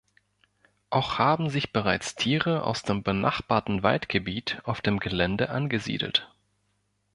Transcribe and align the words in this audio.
Auch 0.89 1.19
haben 1.19 1.51
sich 1.51 1.73
bereits 1.73 2.15
Tiere 2.15 2.63
aus 2.65 2.81
dem 2.81 3.03
benachbarten 3.03 3.83
Waldgebiet 3.83 4.59
auf 4.63 4.81
dem 4.81 4.97
Gelände 4.99 5.49
angesiedelt. 5.49 6.33